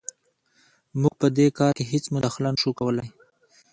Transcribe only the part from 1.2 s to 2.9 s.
په دې کار کې هېڅ مداخله نه شو